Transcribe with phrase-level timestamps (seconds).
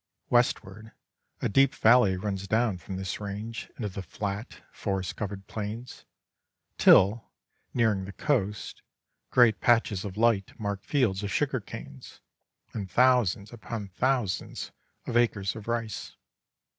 [0.31, 0.93] Westward,
[1.43, 6.05] a deep valley runs down from this range into the flat, forest covered plains,
[6.79, 7.29] till,
[7.71, 8.81] nearing the coast,
[9.29, 12.19] great patches of light mark fields of sugar canes
[12.73, 14.71] and thousands upon thousands
[15.05, 16.15] of acres of rice.